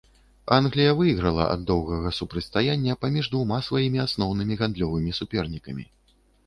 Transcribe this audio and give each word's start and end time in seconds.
Англія 0.55 0.93
выйграла 1.01 1.45
ад 1.57 1.61
доўгага 1.71 2.13
супрацьстаяння 2.21 2.97
паміж 3.07 3.25
двума 3.35 3.63
сваімі 3.69 4.03
асноўнымі 4.09 4.53
гандлёвымі 4.65 5.11
супернікамі. 5.21 5.83